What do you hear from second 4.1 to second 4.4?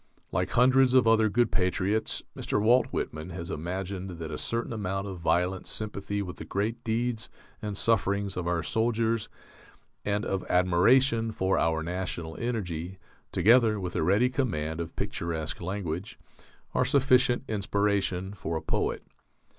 that a